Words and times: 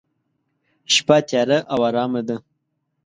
شپه 0.93 1.17
تیاره 1.27 1.57
او 1.73 1.79
ارامه 1.87 2.21
ده. 2.27 2.35